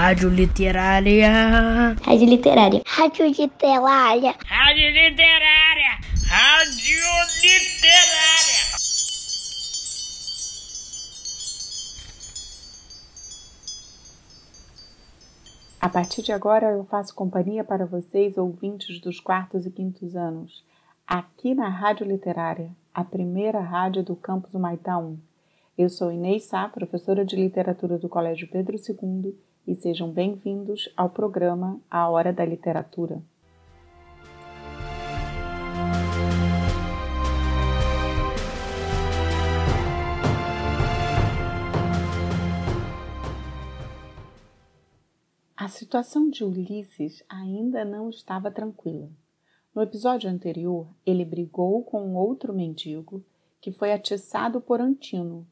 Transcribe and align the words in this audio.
Rádio 0.00 0.30
Literária. 0.30 1.94
Rádio 2.02 2.26
Literária. 2.26 2.82
Rádio 2.86 3.26
Literária. 3.26 4.34
Rádio 4.46 4.88
Literária. 4.88 5.98
Rádio 6.26 7.04
Literária. 7.42 8.60
A 15.78 15.88
partir 15.90 16.22
de 16.22 16.32
agora 16.32 16.70
eu 16.70 16.86
faço 16.86 17.14
companhia 17.14 17.62
para 17.62 17.84
vocês, 17.84 18.38
ouvintes 18.38 19.02
dos 19.02 19.20
quartos 19.20 19.66
e 19.66 19.70
quintos 19.70 20.16
anos, 20.16 20.64
aqui 21.06 21.54
na 21.54 21.68
Rádio 21.68 22.06
Literária, 22.06 22.70
a 22.94 23.04
primeira 23.04 23.60
rádio 23.60 24.02
do 24.02 24.16
campus 24.16 24.54
Humaitá 24.54 24.96
1. 24.96 25.18
Eu 25.76 25.90
sou 25.90 26.10
Inês 26.10 26.44
Sá, 26.44 26.66
professora 26.68 27.22
de 27.22 27.36
literatura 27.36 27.98
do 27.98 28.08
Colégio 28.08 28.48
Pedro 28.48 28.76
II, 28.76 29.34
e 29.70 29.74
sejam 29.76 30.10
bem-vindos 30.10 30.92
ao 30.96 31.08
programa 31.08 31.80
A 31.88 32.08
Hora 32.10 32.32
da 32.32 32.44
Literatura. 32.44 33.22
A 45.56 45.68
situação 45.68 46.28
de 46.28 46.42
Ulisses 46.42 47.22
ainda 47.28 47.84
não 47.84 48.10
estava 48.10 48.50
tranquila. 48.50 49.08
No 49.72 49.82
episódio 49.82 50.28
anterior, 50.28 50.88
ele 51.06 51.24
brigou 51.24 51.84
com 51.84 52.16
outro 52.16 52.52
mendigo 52.52 53.24
que 53.60 53.70
foi 53.70 53.92
atiçado 53.92 54.60
por 54.60 54.80
Antino 54.80 55.46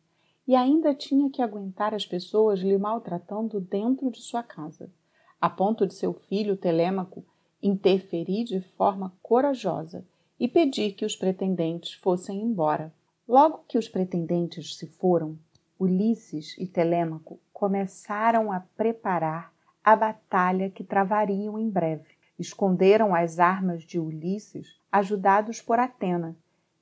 e 0.48 0.56
ainda 0.56 0.94
tinha 0.94 1.28
que 1.28 1.42
aguentar 1.42 1.94
as 1.94 2.06
pessoas 2.06 2.60
lhe 2.60 2.78
maltratando 2.78 3.60
dentro 3.60 4.10
de 4.10 4.22
sua 4.22 4.42
casa, 4.42 4.90
a 5.38 5.50
ponto 5.50 5.86
de 5.86 5.92
seu 5.92 6.14
filho 6.14 6.56
Telêmaco 6.56 7.22
interferir 7.62 8.44
de 8.44 8.62
forma 8.62 9.12
corajosa 9.22 10.06
e 10.40 10.48
pedir 10.48 10.92
que 10.92 11.05
os 11.05 11.14
pretendentes 11.14 11.92
fossem 11.92 12.40
embora. 12.40 12.90
Logo 13.28 13.62
que 13.68 13.77
os 13.77 13.88
pretendentes 13.90 14.77
se 14.77 14.86
foram, 14.86 15.38
Ulisses 15.78 16.56
e 16.56 16.66
Telêmaco 16.66 17.38
começaram 17.52 18.50
a 18.50 18.60
preparar 18.60 19.52
a 19.84 19.94
batalha 19.94 20.70
que 20.70 20.83
travariam 20.83 21.58
em 21.58 21.68
breve. 21.68 22.08
Esconderam 22.38 23.14
as 23.14 23.38
armas 23.38 23.83
de 23.83 23.98
Ulisses, 23.98 24.80
ajudados 24.90 25.60
por 25.60 25.78
Atena, 25.78 26.34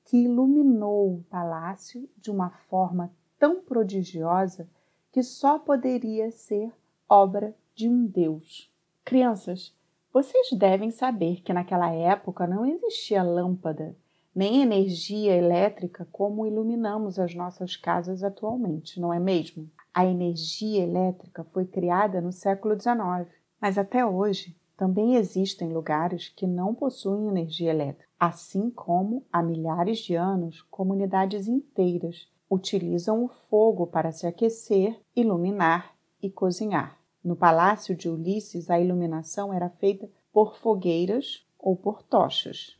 que 0.05 0.23
iluminou 0.23 1.15
o 1.15 1.23
palácio 1.23 2.09
de 2.17 2.31
uma 2.31 2.49
forma 2.49 3.11
tão 3.39 3.61
prodigiosa 3.61 4.67
que 5.11 5.23
só 5.23 5.57
poderia 5.57 6.31
ser 6.31 6.71
obra 7.07 7.55
de 7.73 7.87
um 7.87 8.05
Deus. 8.05 8.71
Crianças, 9.05 9.73
vocês 10.11 10.51
devem 10.51 10.91
saber 10.91 11.41
que 11.41 11.53
naquela 11.53 11.91
época 11.91 12.47
não 12.47 12.65
existia 12.65 13.23
lâmpada, 13.23 13.95
nem 14.33 14.61
energia 14.61 15.35
elétrica 15.35 16.07
como 16.11 16.45
iluminamos 16.45 17.19
as 17.19 17.33
nossas 17.33 17.75
casas 17.75 18.23
atualmente, 18.23 18.99
não 18.99 19.13
é 19.13 19.19
mesmo? 19.19 19.69
A 19.93 20.05
energia 20.05 20.83
elétrica 20.83 21.43
foi 21.43 21.65
criada 21.65 22.21
no 22.21 22.31
século 22.31 22.79
XIX, 22.79 23.27
mas 23.59 23.77
até 23.77 24.05
hoje 24.05 24.55
também 24.75 25.15
existem 25.15 25.73
lugares 25.73 26.29
que 26.29 26.45
não 26.45 26.75
possuem 26.75 27.27
energia 27.27 27.71
elétrica, 27.71 28.07
assim 28.19 28.69
como 28.69 29.25
há 29.31 29.41
milhares 29.41 29.99
de 29.99 30.13
anos 30.13 30.61
comunidades 30.69 31.47
inteiras 31.47 32.27
utilizam 32.49 33.23
o 33.23 33.27
fogo 33.27 33.87
para 33.87 34.11
se 34.11 34.25
aquecer, 34.25 34.99
iluminar 35.15 35.95
e 36.21 36.29
cozinhar. 36.29 36.99
No 37.23 37.35
palácio 37.35 37.95
de 37.95 38.09
Ulisses, 38.09 38.69
a 38.69 38.79
iluminação 38.79 39.53
era 39.53 39.69
feita 39.69 40.09
por 40.31 40.57
fogueiras 40.57 41.45
ou 41.59 41.75
por 41.75 42.01
tochas. 42.01 42.77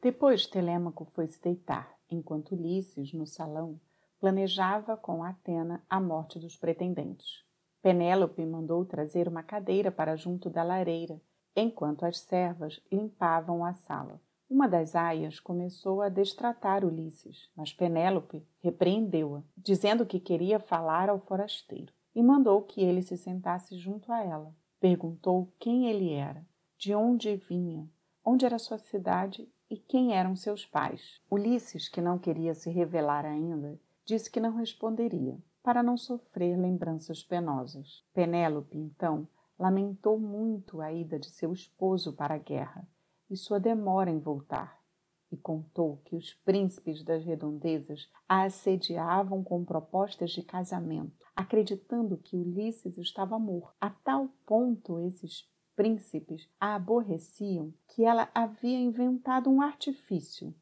Depois 0.00 0.46
Telêmaco 0.46 1.04
foi 1.14 1.26
se 1.26 1.42
deitar, 1.42 1.98
enquanto 2.08 2.54
Ulisses, 2.54 3.12
no 3.12 3.26
salão, 3.26 3.80
planejava 4.20 4.96
com 4.96 5.22
Atena 5.24 5.84
a 5.90 6.00
morte 6.00 6.38
dos 6.38 6.56
pretendentes. 6.56 7.45
Penélope 7.86 8.44
mandou 8.44 8.84
trazer 8.84 9.28
uma 9.28 9.44
cadeira 9.44 9.92
para 9.92 10.16
junto 10.16 10.50
da 10.50 10.64
lareira, 10.64 11.22
enquanto 11.54 12.04
as 12.04 12.18
servas 12.18 12.82
limpavam 12.90 13.64
a 13.64 13.74
sala. 13.74 14.20
Uma 14.50 14.68
das 14.68 14.96
aias 14.96 15.38
começou 15.38 16.02
a 16.02 16.08
destratar 16.08 16.84
Ulisses, 16.84 17.48
mas 17.54 17.72
Penélope 17.72 18.44
repreendeu-a, 18.58 19.44
dizendo 19.56 20.04
que 20.04 20.18
queria 20.18 20.58
falar 20.58 21.08
ao 21.08 21.20
forasteiro, 21.20 21.92
e 22.12 22.24
mandou 22.24 22.60
que 22.60 22.82
ele 22.82 23.02
se 23.02 23.16
sentasse 23.16 23.78
junto 23.78 24.12
a 24.12 24.20
ela. 24.20 24.52
Perguntou 24.80 25.52
quem 25.56 25.88
ele 25.88 26.12
era, 26.12 26.44
de 26.76 26.92
onde 26.92 27.36
vinha, 27.36 27.88
onde 28.24 28.44
era 28.44 28.58
sua 28.58 28.78
cidade 28.78 29.48
e 29.70 29.76
quem 29.76 30.12
eram 30.12 30.34
seus 30.34 30.66
pais. 30.66 31.20
Ulisses, 31.30 31.88
que 31.88 32.00
não 32.00 32.18
queria 32.18 32.52
se 32.52 32.68
revelar 32.68 33.24
ainda, 33.24 33.78
disse 34.04 34.28
que 34.28 34.40
não 34.40 34.56
responderia 34.56 35.38
para 35.66 35.82
não 35.82 35.96
sofrer 35.96 36.56
lembranças 36.56 37.24
penosas. 37.24 38.04
Penélope, 38.14 38.78
então, 38.78 39.26
lamentou 39.58 40.16
muito 40.16 40.80
a 40.80 40.92
ida 40.92 41.18
de 41.18 41.28
seu 41.28 41.52
esposo 41.52 42.12
para 42.12 42.36
a 42.36 42.38
guerra 42.38 42.88
e 43.28 43.36
sua 43.36 43.58
demora 43.58 44.08
em 44.08 44.20
voltar, 44.20 44.80
e 45.28 45.36
contou 45.36 45.96
que 46.04 46.14
os 46.14 46.32
príncipes 46.32 47.02
das 47.02 47.24
redondezas 47.24 48.08
a 48.28 48.44
assediavam 48.44 49.42
com 49.42 49.64
propostas 49.64 50.30
de 50.30 50.44
casamento, 50.44 51.26
acreditando 51.34 52.16
que 52.16 52.36
Ulisses 52.36 52.96
estava 52.96 53.36
morto. 53.36 53.74
A 53.80 53.90
tal 53.90 54.28
ponto 54.46 55.00
esses 55.00 55.50
príncipes 55.74 56.48
a 56.60 56.76
aborreciam 56.76 57.74
que 57.88 58.04
ela 58.04 58.30
havia 58.32 58.78
inventado 58.78 59.50
um 59.50 59.60
artifício. 59.60 60.54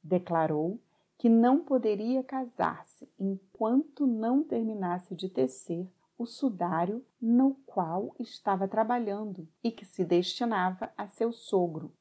Declarou 0.00 0.80
que 1.18 1.28
não 1.28 1.64
poderia 1.64 2.22
casar-se 2.22 3.08
enquanto 3.18 4.06
não 4.06 4.42
terminasse 4.42 5.14
de 5.14 5.28
tecer 5.28 5.88
o 6.18 6.26
sudário 6.26 7.04
no 7.20 7.54
qual 7.66 8.14
estava 8.18 8.66
trabalhando 8.66 9.48
e 9.62 9.70
que 9.70 9.84
se 9.84 10.04
destinava 10.04 10.90
a 10.96 11.06
seu 11.06 11.32
sogro, 11.32 11.92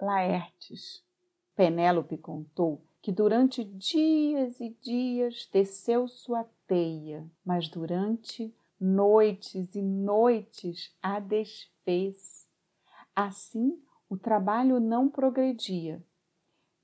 Laertes. 0.00 1.04
Penélope 1.54 2.18
contou 2.18 2.82
que 3.00 3.10
durante 3.10 3.64
dias 3.64 4.60
e 4.60 4.76
dias 4.82 5.46
teceu 5.46 6.06
sua 6.06 6.44
teia, 6.66 7.24
mas 7.44 7.68
durante 7.68 8.54
noites 8.78 9.74
e 9.74 9.80
noites 9.80 10.94
a 11.02 11.18
desfez. 11.18 12.46
Assim, 13.14 13.80
o 14.08 14.18
trabalho 14.18 14.78
não 14.78 15.08
progredia 15.08 16.04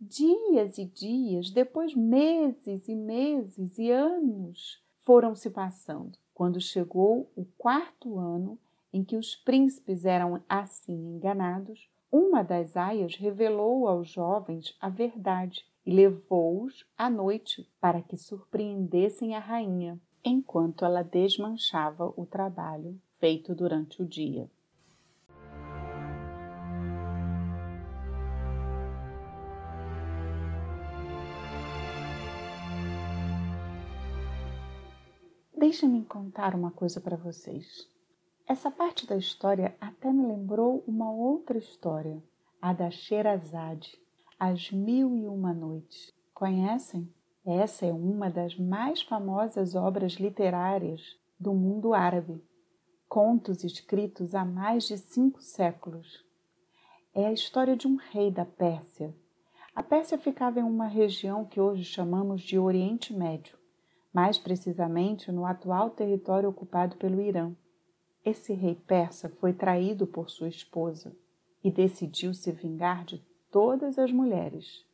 Dias 0.05 0.79
e 0.79 0.85
dias, 0.85 1.53
depois 1.53 1.95
meses 1.95 2.89
e 2.89 2.95
meses 2.97 3.79
e 3.79 3.89
anos 3.89 4.83
foram 4.99 5.33
se 5.33 5.49
passando, 5.49 6.19
quando 6.35 6.61
chegou 6.61 7.31
o 7.37 7.45
quarto 7.57 8.19
ano 8.19 8.59
em 8.93 9.05
que 9.05 9.17
os 9.17 9.37
príncipes 9.37 10.05
eram 10.05 10.43
assim 10.49 10.93
enganados, 10.93 11.89
uma 12.11 12.43
das 12.43 12.77
aias 12.77 13.15
revelou 13.15 13.87
aos 13.87 14.09
jovens 14.09 14.77
a 14.81 14.89
verdade 14.89 15.65
e 15.87 15.95
levou-os 15.95 16.85
à 16.99 17.09
noite 17.09 17.71
para 17.81 18.03
que 18.03 18.17
surpreendessem 18.17 19.37
a 19.37 19.39
rainha, 19.39 20.01
enquanto 20.25 20.85
ela 20.85 21.05
desmanchava 21.05 22.13
o 22.17 22.27
trabalho 22.27 23.01
feito 23.21 23.55
durante 23.55 24.03
o 24.03 24.05
dia. 24.05 24.51
Deixem-me 35.63 36.05
contar 36.05 36.57
uma 36.57 36.73
coisa 36.73 37.01
para 37.01 37.17
vocês. 37.17 37.89
Essa 38.49 38.69
parte 38.69 39.07
da 39.07 39.17
história 39.17 39.77
até 39.81 40.13
me 40.13 40.27
lembrou 40.27 40.83
uma 40.89 41.09
outra 41.09 41.57
história, 41.57 42.21
a 42.61 42.73
da 42.73 42.91
Sherazade, 42.91 43.97
As 44.41 44.73
Mil 44.73 45.17
e 45.17 45.29
Uma 45.29 45.55
Noites. 45.55 46.13
Conhecem? 46.35 47.09
Essa 47.47 47.87
é 47.87 47.93
uma 47.93 48.29
das 48.29 48.59
mais 48.59 49.03
famosas 49.03 49.77
obras 49.77 50.15
literárias 50.15 51.17
do 51.39 51.55
mundo 51.55 51.95
árabe. 51.95 52.43
Contos 53.09 53.63
escritos 53.63 54.35
há 54.35 54.45
mais 54.45 54.89
de 54.89 54.99
cinco 54.99 55.41
séculos. 55.41 56.25
É 57.15 57.27
a 57.27 57.33
história 57.33 57.77
de 57.77 57.87
um 57.87 57.95
rei 58.11 58.33
da 58.33 58.45
Pérsia. 58.45 59.15
A 59.77 59.83
Pérsia 59.85 60.19
ficava 60.19 60.59
em 60.59 60.65
uma 60.65 60.89
região 60.89 61.45
que 61.45 61.61
hoje 61.61 61.85
chamamos 61.85 62.43
de 62.43 62.59
Oriente 62.59 63.15
Médio 63.15 63.62
mais 64.13 64.39
precisamente 64.39 65.33
no 65.33 65.47
atual 65.47 65.91
território 65.91 66.49
ocupado 66.49 66.97
pelo 66.97 67.21
Irã. 67.21 67.55
Esse 68.25 68.53
rei 68.53 68.75
persa 68.75 69.29
foi 69.29 69.53
traído 69.53 70.07
por 70.07 70.31
sua 70.31 70.49
esposa. 70.49 71.17
e 71.65 71.71
decidiu 71.71 72.35
se 72.35 72.51
vingar 72.51 73.05
de 73.05 73.19
todas 73.49 73.97
as 73.97 74.11
mulheres. 74.11 74.85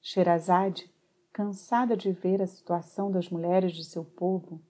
Sherazade, 0.00 0.88
cansada 1.32 1.96
de 1.96 2.12
ver 2.12 2.40
a 2.40 2.46
situação 2.46 3.10
das 3.10 3.28
mulheres 3.28 3.72
de 3.72 3.84
seu 3.84 4.04
povo 4.04 4.62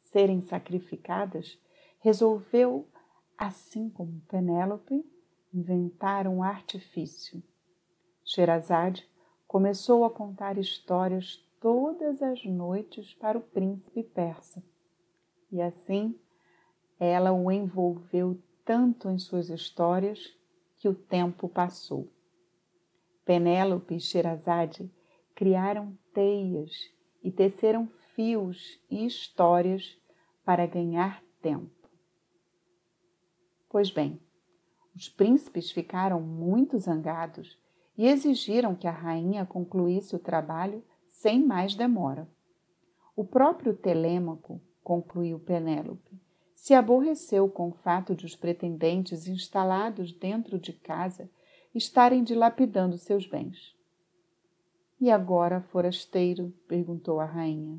serem 0.00 0.40
sacrificadas, 0.40 1.58
resolveu, 2.00 2.88
assim 3.36 3.88
como 3.88 4.20
Penélope, 4.28 5.04
inventar 5.52 6.26
um 6.26 6.42
artifício. 6.42 7.42
Sherazade 8.24 9.08
começou 9.46 10.04
a 10.04 10.10
contar 10.10 10.58
histórias 10.58 11.44
todas 11.60 12.22
as 12.22 12.44
noites 12.44 13.14
para 13.14 13.38
o 13.38 13.42
príncipe 13.42 14.02
persa. 14.02 14.62
E 15.52 15.60
assim 15.60 16.18
ela 16.98 17.32
o 17.32 17.50
envolveu 17.50 18.42
tanto 18.64 19.08
em 19.08 19.18
suas 19.18 19.48
histórias 19.48 20.36
que 20.78 20.88
o 20.88 20.94
tempo 20.94 21.48
passou. 21.48 22.08
Penélope 23.24 23.94
e 23.94 24.00
Sherazade 24.00 24.90
criaram 25.34 25.96
teias 26.12 26.72
e 27.22 27.30
teceram 27.30 27.88
fios 28.14 28.80
e 28.90 29.06
histórias 29.06 29.98
para 30.44 30.66
ganhar 30.66 31.22
tempo. 31.40 31.88
Pois 33.68 33.90
bem, 33.90 34.20
os 34.94 35.08
príncipes 35.08 35.70
ficaram 35.70 36.20
muito 36.20 36.78
zangados 36.78 37.58
e 37.96 38.06
exigiram 38.06 38.74
que 38.74 38.86
a 38.86 38.92
rainha 38.92 39.46
concluísse 39.46 40.16
o 40.16 40.18
trabalho 40.18 40.82
sem 41.20 41.44
mais 41.44 41.74
demora. 41.74 42.26
O 43.14 43.22
próprio 43.22 43.76
Telêmaco, 43.76 44.58
concluiu 44.82 45.38
Penélope, 45.38 46.18
se 46.54 46.72
aborreceu 46.72 47.46
com 47.46 47.68
o 47.68 47.74
fato 47.74 48.14
de 48.14 48.24
os 48.24 48.34
pretendentes 48.34 49.28
instalados 49.28 50.12
dentro 50.12 50.58
de 50.58 50.72
casa 50.72 51.30
estarem 51.74 52.24
dilapidando 52.24 52.96
seus 52.96 53.26
bens. 53.26 53.76
E 54.98 55.10
agora, 55.10 55.60
forasteiro? 55.60 56.54
perguntou 56.66 57.20
a 57.20 57.26
rainha. 57.26 57.78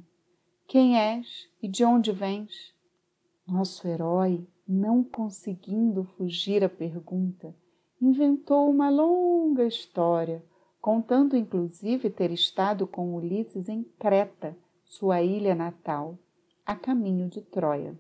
Quem 0.68 1.00
és 1.00 1.50
e 1.60 1.68
de 1.68 1.84
onde 1.84 2.12
vens? 2.12 2.76
Nosso 3.48 3.88
herói, 3.88 4.48
não 4.68 5.04
conseguindo 5.04 6.04
fugir 6.04 6.64
à 6.64 6.70
pergunta, 6.70 7.56
inventou 8.00 8.70
uma 8.70 8.92
longa 8.92 9.66
história, 9.66 10.46
contando 10.82 11.38
inclusive 11.38 12.10
ter 12.10 12.32
estado 12.32 12.88
com 12.88 13.14
Ulisses 13.16 13.70
em 13.70 13.84
Creta, 14.00 14.58
sua 14.84 15.22
ilha 15.22 15.54
natal, 15.54 16.18
a 16.66 16.76
caminho 16.76 17.30
de 17.30 17.40
Troia. 17.40 17.98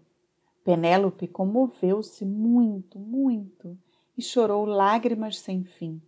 Penélope 0.63 1.27
comoveu-se 1.27 2.25
muito, 2.25 2.97
muito 2.97 3.77
e 4.17 4.21
chorou 4.21 4.65
lágrimas 4.65 5.37
sem 5.37 5.63
fim. 5.63 6.01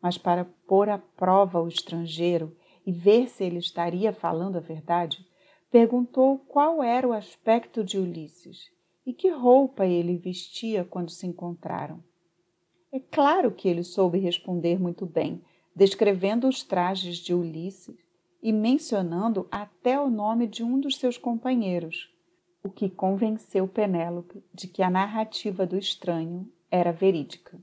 Mas 0.00 0.16
para 0.16 0.44
pôr 0.66 0.88
à 0.88 0.98
prova 0.98 1.60
o 1.60 1.68
estrangeiro 1.68 2.56
e 2.86 2.92
ver 2.92 3.28
se 3.28 3.44
ele 3.44 3.58
estaria 3.58 4.12
falando 4.12 4.56
a 4.56 4.60
verdade, 4.60 5.26
perguntou 5.70 6.38
qual 6.38 6.82
era 6.82 7.06
o 7.06 7.12
aspecto 7.12 7.84
de 7.84 7.98
Ulisses 7.98 8.70
e 9.04 9.12
que 9.12 9.28
roupa 9.28 9.84
ele 9.84 10.16
vestia 10.16 10.84
quando 10.84 11.10
se 11.10 11.26
encontraram. 11.26 12.02
É 12.92 12.98
claro 12.98 13.52
que 13.52 13.68
ele 13.68 13.84
soube 13.84 14.18
responder 14.18 14.80
muito 14.80 15.06
bem, 15.06 15.40
descrevendo 15.80 16.46
os 16.46 16.62
trajes 16.62 17.16
de 17.16 17.32
Ulisses 17.32 17.96
e 18.42 18.52
mencionando 18.52 19.48
até 19.50 19.98
o 19.98 20.10
nome 20.10 20.46
de 20.46 20.62
um 20.62 20.78
dos 20.78 20.98
seus 20.98 21.16
companheiros, 21.16 22.14
o 22.62 22.68
que 22.68 22.90
convenceu 22.90 23.66
Penélope 23.66 24.44
de 24.52 24.68
que 24.68 24.82
a 24.82 24.90
narrativa 24.90 25.66
do 25.66 25.78
estranho 25.78 26.46
era 26.70 26.92
verídica. 26.92 27.58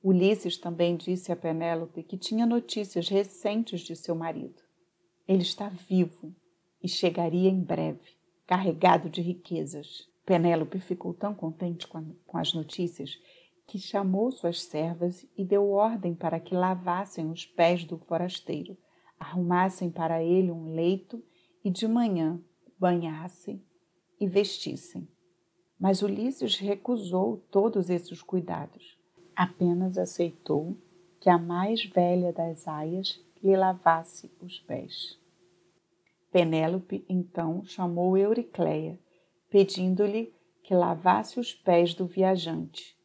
Ulisses 0.00 0.56
também 0.56 0.96
disse 0.96 1.32
a 1.32 1.36
Penélope 1.36 2.04
que 2.04 2.16
tinha 2.16 2.46
notícias 2.46 3.08
recentes 3.08 3.80
de 3.80 3.96
seu 3.96 4.14
marido. 4.14 4.62
Ele 5.26 5.42
está 5.42 5.68
vivo 5.68 6.32
e 6.80 6.88
chegaria 6.88 7.50
em 7.50 7.60
breve, 7.60 8.16
carregado 8.46 9.10
de 9.10 9.20
riquezas. 9.20 10.08
Penélope 10.24 10.78
ficou 10.78 11.12
tão 11.12 11.34
contente 11.34 11.88
com, 11.88 12.14
as 12.34 12.54
notícias 12.54 13.18
que 13.68 13.78
chamou 13.78 14.32
suas 14.32 14.62
servas 14.62 15.26
e 15.36 15.44
deu 15.44 15.70
ordem 15.70 16.14
para 16.14 16.40
que 16.40 16.54
lavassem 16.54 17.30
os 17.30 17.44
pés 17.44 17.84
do 17.84 17.98
forasteiro, 17.98 18.74
arrumassem 19.20 19.90
para 19.90 20.24
ele 20.24 20.50
um 20.50 20.74
leito 20.74 21.22
e 21.62 21.70
de 21.70 21.86
manhã 21.86 22.42
banhassem 22.78 23.62
e 24.18 24.26
vestissem. 24.26 25.06
Mas 25.78 26.00
Ulisses 26.00 26.56
recusou 26.56 27.36
todos 27.50 27.90
esses 27.90 28.22
cuidados. 28.22 28.98
Apenas 29.36 29.98
aceitou 29.98 30.74
que 31.20 31.28
a 31.28 31.36
mais 31.36 31.84
velha 31.84 32.32
das 32.32 32.66
aias 32.66 33.22
lhe 33.42 33.54
lavasse 33.54 34.32
os 34.40 34.58
pés. 34.60 35.20
Penélope 36.32 37.04
então 37.06 37.62
chamou 37.64 38.16
Euricleia, 38.16 38.98
pedindo-lhe 39.50 40.32
que 40.62 40.74
lavasse 40.74 41.38
os 41.38 41.54
pés 41.54 41.92
do 41.92 42.06
viajante, 42.06 42.97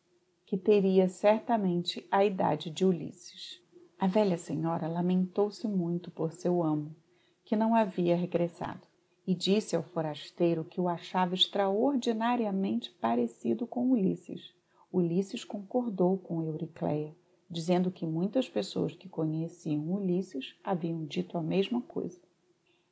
que 0.53 0.57
teria 0.59 1.09
certamente 1.09 2.05
a 2.11 2.23
idade 2.23 2.69
de 2.69 2.85
Ulisses. 2.85 3.59
A 3.97 4.05
velha 4.05 4.37
senhora 4.37 4.87
lamentou-se 4.87 5.67
muito 5.67 6.11
por 6.11 6.31
seu 6.31 6.61
amo, 6.61 6.95
que 7.43 7.55
não 7.55 7.73
havia 7.73 8.15
regressado 8.15 8.85
e 9.25 9.33
disse 9.33 9.75
ao 9.75 9.81
forasteiro 9.81 10.63
que 10.63 10.79
o 10.79 10.87
achava 10.87 11.33
extraordinariamente 11.33 12.91
parecido 13.01 13.65
com 13.65 13.89
Ulisses. 13.89 14.53
Ulisses 14.91 15.43
concordou 15.43 16.19
com 16.19 16.43
Euricleia, 16.43 17.15
dizendo 17.49 17.89
que 17.89 18.05
muitas 18.05 18.47
pessoas 18.47 18.93
que 18.93 19.09
conheciam 19.09 19.91
Ulisses 19.91 20.55
haviam 20.63 21.03
dito 21.03 21.35
a 21.35 21.41
mesma 21.41 21.81
coisa. 21.81 22.21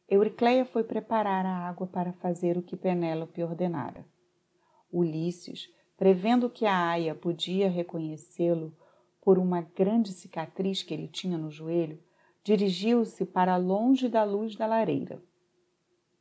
Euricleia 0.10 0.66
foi 0.66 0.84
preparar 0.84 1.46
a 1.46 1.70
água 1.70 1.86
para 1.86 2.12
fazer 2.12 2.58
o 2.58 2.64
que 2.64 2.76
Penélope 2.76 3.44
ordenara. 3.44 4.04
Ulisses, 4.92 5.70
prevendo 6.02 6.50
que 6.50 6.66
a 6.66 6.76
aia 6.76 7.14
podia 7.14 7.70
reconhecê-lo 7.70 8.76
por 9.22 9.38
uma 9.38 9.62
grande 9.62 10.12
cicatriz 10.12 10.82
que 10.82 10.96
ele 10.96 11.08
tinha 11.08 11.38
no 11.38 11.52
joelho, 11.52 12.02
dirigiu-se 12.44 13.24
para 13.24 13.56
longe 13.56 14.10
da 14.10 14.24
luz 14.24 14.56
da 14.56 14.66
lareira. 14.66 15.24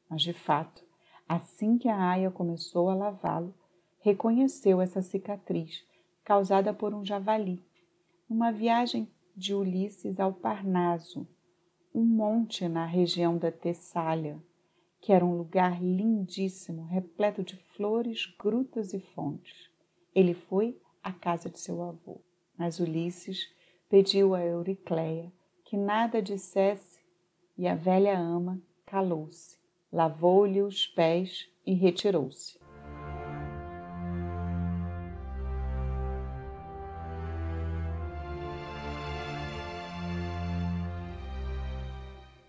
Mas, 0.06 0.21
de 0.21 0.35
fato, 0.35 0.85
assim 1.27 1.79
que 1.79 1.88
a 1.88 1.99
aia 1.99 2.31
começou 2.31 2.91
a 2.91 2.94
lavá-lo, 2.94 3.55
reconheceu 4.00 4.82
essa 4.82 5.00
cicatriz 5.00 5.83
causada 6.23 6.75
por 6.75 6.93
um 6.93 7.03
javali, 7.03 7.65
numa 8.29 8.53
viagem 8.53 9.09
de 9.35 9.55
Ulisses 9.55 10.21
ao 10.21 10.35
Parnaso, 10.35 11.26
um 11.95 12.05
monte 12.05 12.69
na 12.69 12.85
região 12.85 13.38
da 13.38 13.50
Tessália, 13.50 14.38
que 15.00 15.11
era 15.11 15.25
um 15.25 15.38
lugar 15.38 15.83
lindíssimo, 15.83 16.85
repleto 16.85 17.43
de 17.43 17.57
flores, 17.57 18.26
grutas 18.38 18.93
e 18.93 19.00
fontes. 19.00 19.70
Ele 20.14 20.35
foi 20.35 20.81
à 21.02 21.12
casa 21.12 21.49
de 21.49 21.59
seu 21.59 21.83
avô, 21.83 22.21
mas 22.57 22.81
Ulisses 22.81 23.49
pediu 23.88 24.35
a 24.35 24.45
Euricleia 24.45 25.33
que 25.64 25.76
nada 25.76 26.21
dissesse 26.21 27.00
e 27.57 27.67
a 27.67 27.75
velha 27.75 28.19
ama 28.19 28.61
calou-se 28.85 29.61
lavou-lhe 29.93 30.62
os 30.62 30.87
pés 30.87 31.49
e 31.67 31.75
retirou-se. 31.75 32.59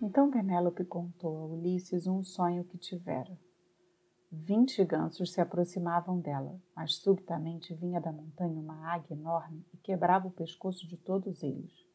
Então 0.02 0.30
Penélope 0.30 0.84
contou 0.84 1.38
a 1.38 1.46
Ulisses 1.46 2.06
um 2.08 2.24
sonho 2.24 2.64
que 2.64 2.78
tivera. 2.78 3.38
Vinte 4.34 4.82
gansos 4.86 5.34
se 5.34 5.42
aproximavam 5.42 6.18
dela, 6.18 6.58
mas 6.74 6.96
subitamente 6.96 7.74
vinha 7.74 8.00
da 8.00 8.14
montanha 8.14 8.62
uma 8.62 8.90
águia 8.90 9.14
enorme 9.14 9.66
e 9.74 9.78
quebrava 9.78 10.30
o 10.30 10.32
pescoço 10.32 10.88
de 10.88 10.96
todos 10.96 11.44
eles. 11.44 11.86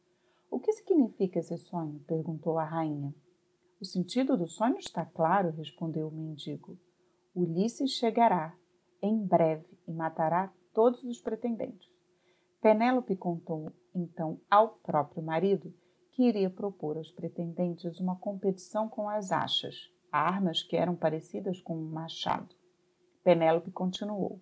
O 0.51 0.59
que 0.59 0.71
significa 0.71 1.39
esse 1.39 1.57
sonho? 1.57 1.99
perguntou 2.01 2.59
a 2.59 2.63
rainha. 2.63 3.11
O 3.81 3.85
sentido 3.85 4.37
do 4.37 4.45
sonho 4.45 4.77
está 4.77 5.03
claro, 5.03 5.49
respondeu 5.49 6.09
o 6.09 6.11
mendigo. 6.11 6.77
Ulisses 7.33 7.93
chegará 7.93 8.55
em 9.01 9.17
breve 9.17 9.65
e 9.87 9.91
matará 9.91 10.53
todos 10.75 11.03
os 11.05 11.19
pretendentes. 11.19 11.89
Penélope 12.61 13.15
contou 13.15 13.71
então 13.95 14.39
ao 14.47 14.75
próprio 14.83 15.23
marido 15.23 15.73
que 16.11 16.27
iria 16.27 16.51
propor 16.51 16.97
aos 16.97 17.11
pretendentes 17.11 17.99
uma 17.99 18.15
competição 18.15 18.87
com 18.87 19.09
as 19.09 19.31
achas, 19.31 19.91
armas 20.11 20.63
que 20.63 20.75
eram 20.75 20.95
parecidas 20.95 21.61
com 21.61 21.75
um 21.75 21.89
machado. 21.89 22.55
Penélope 23.23 23.71
continuou: 23.71 24.41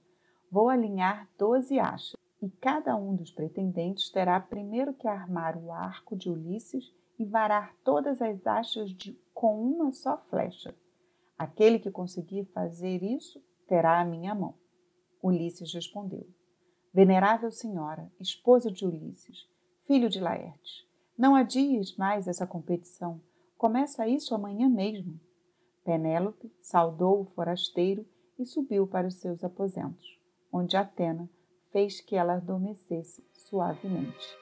Vou 0.52 0.70
alinhar 0.70 1.30
doze 1.38 1.80
achas, 1.80 2.16
e 2.42 2.50
cada 2.50 2.96
um 2.96 3.16
dos 3.16 3.32
pretendentes 3.32 4.10
terá 4.10 4.40
primeiro 4.40 4.94
que 4.94 5.08
armar 5.08 5.58
o 5.58 5.72
arco 5.72 6.16
de 6.16 6.30
Ulisses 6.30 6.94
e 7.18 7.26
varar 7.26 7.76
todas 7.84 8.22
as 8.22 8.46
achas 8.46 8.92
de 8.92 9.20
com 9.34 9.60
uma 9.62 9.92
só 9.92 10.18
flecha. 10.30 10.76
Aquele 11.38 11.80
que 11.80 11.92
conseguir 11.92 12.46
fazer 12.54 13.04
isso 13.04 13.44
terá 13.68 14.00
a 14.00 14.06
minha 14.06 14.34
mão. 14.34 14.56
Ulisses 15.22 15.74
respondeu: 15.74 16.28
Venerável 16.94 17.52
senhora, 17.52 18.12
esposa 18.20 18.72
de 18.72 18.86
Ulisses, 18.86 19.50
filho 19.86 20.10
de 20.10 20.20
Laerte. 20.20 20.88
Não 21.18 21.36
adies 21.36 21.96
mais 21.98 22.28
essa 22.28 22.46
competição. 22.46 23.22
Começa 23.58 24.08
isso 24.08 24.36
amanhã 24.36 24.70
mesmo. 24.70 25.20
Penélope 25.86 26.52
saudou 26.60 27.22
o 27.22 27.26
forasteiro 27.26 28.04
e 28.40 28.46
subiu 28.46 28.88
para 28.88 29.08
os 29.08 29.18
seus 29.18 29.44
aposentos, 29.44 30.20
onde 30.52 30.76
Atena 30.76 31.30
fez 31.72 32.02
que 32.02 32.16
ela 32.16 32.34
adormecesse 32.34 33.24
suavemente. 33.32 34.36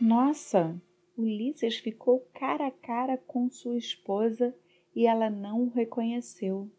Nossa! 0.00 0.76
Ulisses 1.16 1.76
ficou 1.76 2.26
cara 2.34 2.66
a 2.66 2.70
cara 2.72 3.18
com 3.18 3.48
sua 3.48 3.76
esposa 3.76 4.52
e 4.94 5.06
ela 5.06 5.30
não 5.30 5.64
o 5.64 5.70
reconheceu. 5.70 6.70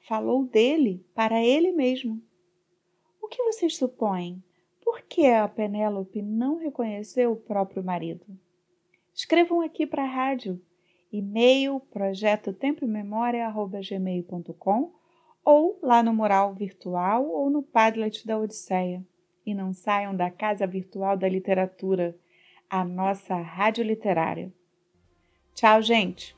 Falou 0.00 0.44
dele 0.44 1.04
para 1.14 1.42
ele 1.42 1.72
mesmo. 1.72 2.22
O 3.20 3.28
que 3.28 3.42
vocês 3.42 3.76
supõem? 3.76 4.42
Por 4.82 5.02
que 5.02 5.26
a 5.26 5.46
Penélope 5.46 6.22
não 6.22 6.56
reconheceu 6.56 7.32
o 7.32 7.36
próprio 7.36 7.84
marido? 7.84 8.24
Escrevam 9.14 9.60
aqui 9.60 9.86
para 9.86 10.04
a 10.04 10.06
rádio. 10.06 10.60
E-mail 11.10 11.80
projeto 11.80 12.54
ou 15.44 15.78
lá 15.82 16.02
no 16.02 16.12
mural 16.12 16.54
virtual 16.54 17.26
ou 17.26 17.50
no 17.50 17.62
Padlet 17.62 18.26
da 18.26 18.38
Odisseia. 18.38 19.04
E 19.44 19.54
não 19.54 19.72
saiam 19.72 20.14
da 20.14 20.30
Casa 20.30 20.66
Virtual 20.66 21.16
da 21.16 21.28
Literatura 21.28 22.14
a 22.68 22.84
nossa 22.84 23.34
rádio 23.34 23.82
literária. 23.82 24.52
Tchau, 25.54 25.80
gente! 25.80 26.37